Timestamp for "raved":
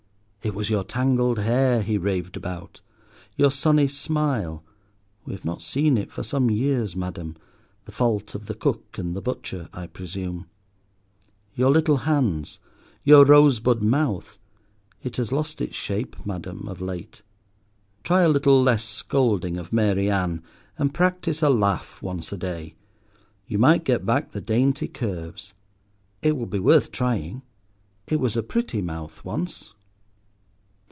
1.99-2.35